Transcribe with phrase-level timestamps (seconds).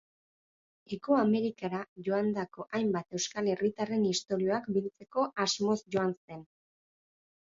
[0.95, 6.43] Hego Amerikara joandako hainbat euskal herritarren istorioak biltzeko asmoz joan zen.